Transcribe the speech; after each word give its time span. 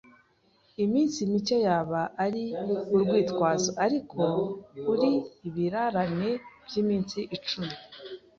Iminsi 0.83 1.19
mike 1.31 1.57
yaba 1.65 2.01
ari 2.25 2.43
urwitwazo, 2.95 3.69
ariko 3.85 4.19
uri 4.93 5.11
ibirarane 5.47 6.31
byiminsi 6.65 7.19
icumi 7.35 7.73